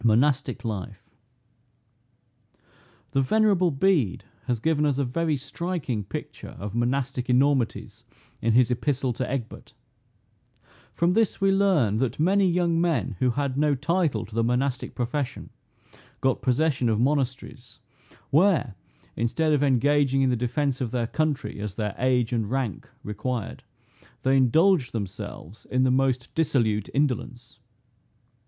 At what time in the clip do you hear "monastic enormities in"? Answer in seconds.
6.73-8.53